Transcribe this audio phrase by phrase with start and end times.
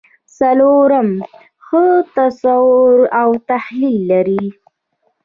[0.37, 1.09] څلورم
[1.65, 4.45] ښه تصور او تحلیل لري.